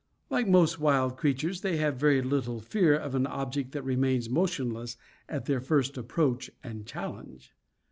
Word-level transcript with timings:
Like 0.31 0.47
most 0.47 0.79
wild 0.79 1.15
creatures, 1.15 1.61
they 1.61 1.77
have 1.77 1.97
very 1.97 2.23
little 2.23 2.59
fear 2.59 2.97
of 2.97 3.13
an 3.13 3.27
object 3.27 3.71
that 3.73 3.83
remains 3.83 4.31
motionless 4.31 4.97
at 5.29 5.45
their 5.45 5.61
first 5.61 5.95
approach 5.95 6.49
and 6.63 6.87
challenge. 6.87 7.53